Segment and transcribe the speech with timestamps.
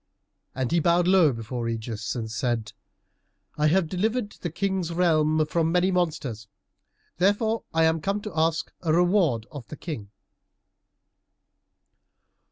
[0.55, 2.73] And he bowed low before Ægeus and said,
[3.55, 6.47] "I have delivered the King's realm from many monsters,
[7.17, 10.09] therefore I am come to ask a reward of the King."